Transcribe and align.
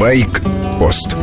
Байк-пост 0.00 1.14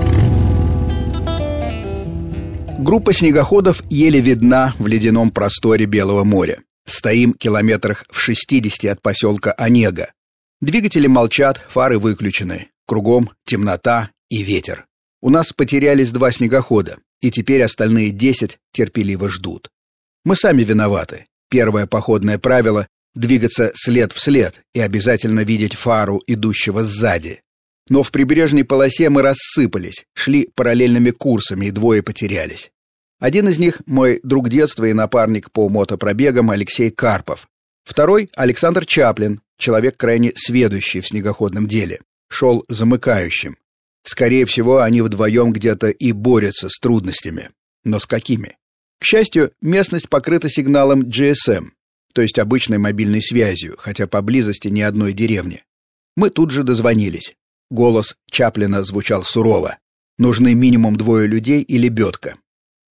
Группа 2.77 3.11
снегоходов 3.11 3.81
еле 3.89 4.21
видна 4.21 4.75
в 4.77 4.85
ледяном 4.85 5.31
просторе 5.31 5.87
Белого 5.87 6.23
моря. 6.23 6.61
Стоим 6.85 7.33
километрах 7.33 8.05
в 8.11 8.19
60 8.19 8.91
от 8.91 9.01
поселка 9.01 9.51
Онега. 9.53 10.13
Двигатели 10.61 11.07
молчат, 11.07 11.59
фары 11.67 11.97
выключены. 11.97 12.69
Кругом 12.85 13.31
темнота 13.47 14.11
и 14.29 14.43
ветер. 14.43 14.85
У 15.23 15.31
нас 15.31 15.53
потерялись 15.53 16.11
два 16.11 16.31
снегохода, 16.31 16.99
и 17.19 17.31
теперь 17.31 17.63
остальные 17.63 18.11
10 18.11 18.59
терпеливо 18.73 19.27
ждут. 19.27 19.71
Мы 20.23 20.35
сами 20.35 20.61
виноваты. 20.61 21.25
Первое 21.49 21.87
походное 21.87 22.37
правило— 22.37 22.87
двигаться 23.15 23.71
след 23.73 24.13
в 24.13 24.19
след 24.19 24.61
и 24.75 24.81
обязательно 24.81 25.39
видеть 25.39 25.73
фару 25.73 26.21
идущего 26.27 26.83
сзади. 26.83 27.41
Но 27.89 28.03
в 28.03 28.11
прибрежной 28.11 28.63
полосе 28.63 29.09
мы 29.09 29.21
рассыпались, 29.21 30.05
шли 30.13 30.49
параллельными 30.55 31.11
курсами, 31.11 31.67
и 31.67 31.71
двое 31.71 32.03
потерялись. 32.03 32.71
Один 33.19 33.47
из 33.47 33.59
них— 33.59 33.81
мой 33.85 34.19
друг 34.23 34.49
детства 34.49 34.85
и 34.85 34.93
напарник 34.93 35.51
по 35.51 35.69
мотопробегам 35.69 36.51
Алексей 36.51 36.91
Карпов. 36.91 37.47
Второй— 37.83 38.29
Александр 38.35 38.85
Чаплин, 38.85 39.41
человек 39.57 39.97
крайне 39.97 40.33
сведущий 40.35 41.01
в 41.01 41.07
снегоходном 41.07 41.67
деле. 41.67 42.01
Шел 42.29 42.65
замыкающим. 42.67 43.57
Скорее 44.03 44.45
всего, 44.45 44.81
они 44.81 45.01
вдвоем 45.01 45.51
где-то 45.51 45.89
и 45.89 46.11
борются 46.11 46.69
с 46.69 46.79
трудностями. 46.79 47.49
Но 47.83 47.99
с 47.99 48.05
какими? 48.05 48.57
К 48.99 49.05
счастью, 49.05 49.51
местность 49.61 50.09
покрыта 50.09 50.49
сигналом 50.49 51.03
GSM, 51.03 51.69
то 52.13 52.21
есть 52.21 52.39
обычной 52.39 52.77
мобильной 52.77 53.21
связью, 53.21 53.75
хотя 53.77 54.07
поблизости 54.07 54.67
ни 54.67 54.81
одной 54.81 55.13
деревни. 55.13 55.63
Мы 56.15 56.29
тут 56.29 56.51
же 56.51 56.63
дозвонились. 56.63 57.35
Голос 57.69 58.15
Чаплина 58.29 58.83
звучал 58.83 59.23
сурово. 59.23 59.77
Нужны 60.17 60.53
минимум 60.53 60.95
двое 60.95 61.27
людей 61.27 61.61
и 61.61 61.77
лебедка. 61.77 62.35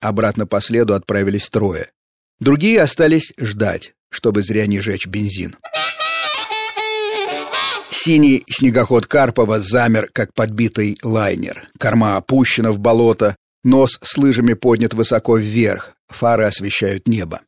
Обратно 0.01 0.47
по 0.47 0.61
следу 0.61 0.95
отправились 0.95 1.49
трое. 1.49 1.91
Другие 2.39 2.83
остались 2.83 3.33
ждать, 3.39 3.95
чтобы 4.11 4.43
зря 4.43 4.67
не 4.67 4.81
жечь 4.81 5.07
бензин. 5.07 5.57
Синий 7.91 8.45
снегоход 8.49 9.07
Карпова 9.07 9.59
замер, 9.59 10.11
как 10.13 10.33
подбитый 10.35 10.99
лайнер. 11.03 11.69
Корма 11.79 12.17
опущена 12.17 12.71
в 12.71 12.79
болото, 12.79 13.37
нос 13.65 13.99
с 14.03 14.17
лыжами 14.17 14.53
поднят 14.53 14.95
высоко 14.95 15.39
вверх, 15.39 15.97
фары 16.09 16.45
освещают 16.45 17.09
небо. 17.09 17.41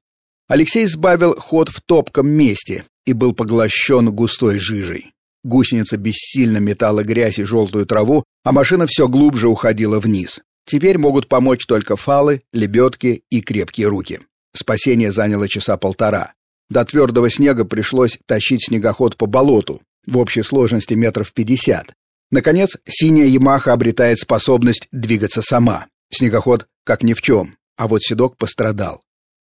Алексей 0.48 0.86
сбавил 0.86 1.36
ход 1.36 1.68
в 1.68 1.82
топком 1.82 2.28
месте 2.28 2.84
и 3.04 3.12
был 3.12 3.34
поглощен 3.34 4.10
густой 4.10 4.58
жижей. 4.58 5.12
Гусеница 5.44 5.96
бессильно 5.96 6.58
метала 6.58 7.04
грязь 7.04 7.38
и 7.38 7.44
желтую 7.44 7.86
траву, 7.86 8.24
а 8.44 8.52
машина 8.52 8.86
все 8.86 9.08
глубже 9.08 9.48
уходила 9.48 10.00
вниз. 10.00 10.40
Теперь 10.66 10.98
могут 10.98 11.28
помочь 11.28 11.66
только 11.66 11.96
фалы, 11.96 12.42
лебедки 12.52 13.22
и 13.30 13.40
крепкие 13.40 13.88
руки. 13.88 14.20
Спасение 14.54 15.12
заняло 15.12 15.48
часа 15.48 15.76
полтора. 15.76 16.34
До 16.68 16.84
твердого 16.84 17.30
снега 17.30 17.64
пришлось 17.64 18.18
тащить 18.26 18.66
снегоход 18.66 19.16
по 19.16 19.26
болоту, 19.26 19.80
в 20.06 20.18
общей 20.18 20.42
сложности 20.42 20.94
метров 20.94 21.32
пятьдесят. 21.32 21.94
Наконец, 22.30 22.76
синяя 22.86 23.26
«Ямаха» 23.26 23.72
обретает 23.72 24.18
способность 24.18 24.88
двигаться 24.92 25.40
сама. 25.40 25.86
Снегоход 26.12 26.66
как 26.84 27.02
ни 27.02 27.14
в 27.14 27.22
чем, 27.22 27.56
а 27.76 27.88
вот 27.88 28.02
седок 28.02 28.36
пострадал. 28.36 29.02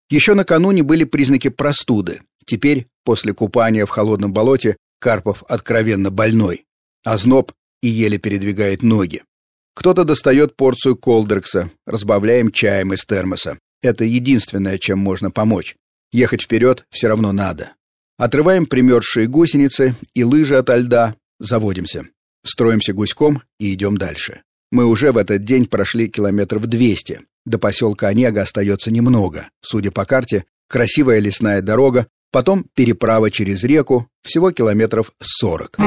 Еще 0.09 0.33
накануне 0.33 0.83
были 0.83 1.05
признаки 1.05 1.49
простуды. 1.49 2.21
Теперь, 2.45 2.87
после 3.05 3.33
купания 3.33 3.85
в 3.85 3.89
холодном 3.89 4.33
болоте, 4.33 4.75
Карпов 5.03 5.43
откровенно 5.49 6.11
больной. 6.11 6.63
Озноб 7.03 7.51
и 7.81 7.89
еле 7.89 8.17
передвигает 8.17 8.83
ноги. 8.83 9.23
Кто-то 9.75 10.05
достает 10.05 10.55
порцию 10.55 10.95
колдрекса, 10.95 11.69
разбавляем 11.85 12.53
чаем 12.53 12.93
из 12.93 13.03
термоса. 13.03 13.59
Это 13.81 14.05
единственное, 14.05 14.77
чем 14.77 14.99
можно 14.99 15.29
помочь. 15.29 15.75
Ехать 16.13 16.43
вперед 16.43 16.85
все 16.89 17.09
равно 17.09 17.33
надо. 17.33 17.73
Отрываем 18.17 18.65
примерзшие 18.65 19.27
гусеницы 19.27 19.93
и 20.13 20.23
лыжи 20.23 20.55
ото 20.55 20.77
льда, 20.77 21.15
заводимся. 21.37 22.05
Строимся 22.45 22.93
гуськом 22.93 23.41
и 23.59 23.73
идем 23.73 23.97
дальше. 23.97 24.43
Мы 24.71 24.85
уже 24.85 25.11
в 25.11 25.17
этот 25.17 25.43
день 25.43 25.65
прошли 25.65 26.07
километров 26.07 26.65
200. 26.65 27.23
До 27.45 27.59
поселка 27.59 28.07
Онега 28.07 28.43
остается 28.43 28.89
немного. 28.89 29.49
Судя 29.61 29.91
по 29.91 30.05
карте, 30.05 30.45
красивая 30.69 31.19
лесная 31.19 31.61
дорога, 31.61 32.07
потом 32.33 32.65
переправа 32.73 33.31
через 33.31 33.63
реку, 33.63 34.09
всего 34.23 34.51
километров 34.51 35.13
40. 35.21 35.77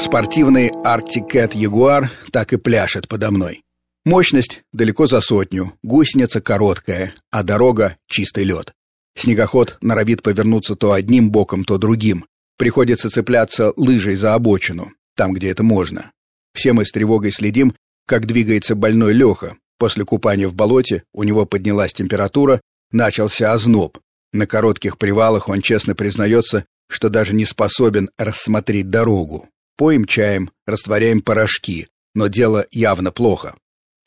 Спортивный 0.00 0.70
Arctic 0.70 1.30
Cat 1.30 1.52
Jaguar 1.52 2.08
так 2.32 2.52
и 2.52 2.56
пляшет 2.56 3.06
подо 3.06 3.30
мной. 3.30 3.62
Мощность 4.04 4.62
далеко 4.72 5.06
за 5.06 5.20
сотню, 5.20 5.74
гусеница 5.82 6.40
короткая, 6.40 7.14
а 7.30 7.42
дорога— 7.42 7.96
чистый 8.08 8.44
лед. 8.44 8.72
Снегоход 9.16 9.78
норовит 9.80 10.22
повернуться 10.22 10.74
то 10.74 10.92
одним 10.92 11.30
боком, 11.30 11.64
то 11.64 11.78
другим. 11.78 12.24
Приходится 12.58 13.10
цепляться 13.10 13.72
лыжей 13.76 14.16
за 14.16 14.34
обочину, 14.34 14.92
там, 15.14 15.32
где 15.34 15.50
это 15.50 15.62
можно. 15.62 16.10
Все 16.54 16.72
мы 16.72 16.84
с 16.84 16.90
тревогой 16.90 17.30
следим, 17.30 17.74
как 18.06 18.26
двигается 18.26 18.74
больной 18.74 19.12
Леха. 19.12 19.56
После 19.78 20.04
купания 20.04 20.48
в 20.48 20.54
болоте 20.54 21.04
у 21.12 21.22
него 21.22 21.46
поднялась 21.46 21.92
температура, 21.92 22.60
начался 22.90 23.52
озноб. 23.52 23.98
На 24.34 24.48
коротких 24.48 24.98
привалах 24.98 25.48
он 25.48 25.62
честно 25.62 25.94
признается, 25.94 26.66
что 26.90 27.08
даже 27.08 27.36
не 27.36 27.46
способен 27.46 28.10
рассмотреть 28.18 28.90
дорогу. 28.90 29.48
Поем 29.76 30.06
чаем, 30.06 30.50
растворяем 30.66 31.22
порошки, 31.22 31.86
но 32.16 32.26
дело 32.26 32.66
явно 32.72 33.12
плохо. 33.12 33.54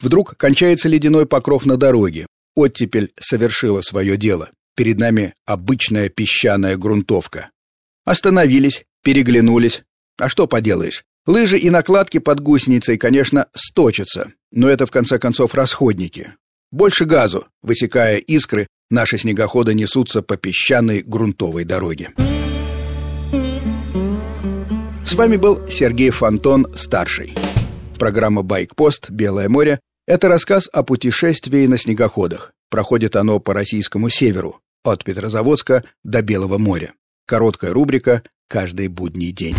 Вдруг 0.01 0.35
кончается 0.35 0.89
ледяной 0.89 1.27
покров 1.27 1.65
на 1.65 1.77
дороге. 1.77 2.27
Оттепель 2.55 3.13
совершила 3.17 3.79
свое 3.79 4.17
дело. 4.17 4.51
Перед 4.75 4.99
нами 4.99 5.33
обычная 5.45 6.09
песчаная 6.09 6.75
грунтовка. 6.75 7.49
Остановились, 8.03 8.83
переглянулись. 9.03 9.83
А 10.17 10.27
что 10.27 10.45
поделаешь? 10.45 11.05
Лыжи 11.25 11.57
и 11.57 11.69
накладки 11.69 12.17
под 12.17 12.41
гусеницей, 12.41 12.97
конечно, 12.97 13.47
сточатся, 13.55 14.33
но 14.51 14.67
это 14.67 14.85
в 14.85 14.91
конце 14.91 15.19
концов 15.19 15.55
расходники. 15.55 16.33
Больше 16.69 17.05
газу, 17.05 17.47
высекая 17.61 18.17
искры, 18.17 18.67
наши 18.89 19.17
снегоходы 19.17 19.73
несутся 19.73 20.21
по 20.21 20.37
песчаной 20.37 21.01
грунтовой 21.01 21.63
дороге. 21.63 22.11
С 25.05 25.13
вами 25.13 25.37
был 25.37 25.67
Сергей 25.67 26.09
Фонтон, 26.09 26.67
старший. 26.75 27.33
Программа 27.97 28.43
«Байкпост. 28.43 29.09
Белое 29.09 29.49
море»— 29.49 29.79
это 30.07 30.27
рассказ 30.27 30.69
о 30.71 30.83
путешествии 30.83 31.65
на 31.65 31.77
снегоходах. 31.77 32.53
Проходит 32.69 33.15
оно 33.15 33.39
по 33.39 33.53
российскому 33.53 34.09
северу, 34.09 34.59
от 34.83 35.03
Петрозаводска 35.03 35.83
до 36.03 36.21
Белого 36.21 36.57
моря. 36.57 36.93
Короткая 37.25 37.73
рубрика 37.73 38.23
«Каждый 38.47 38.89
будний 38.89 39.31
день». 39.31 39.55